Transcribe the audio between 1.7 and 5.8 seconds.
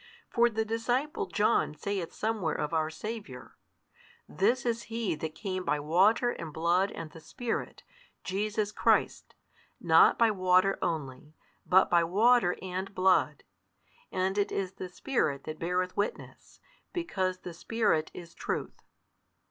saith somewhere of our Saviour, This is He that came by